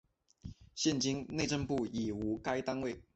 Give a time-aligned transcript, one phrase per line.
[0.73, 2.99] 现今内政部已无该单位。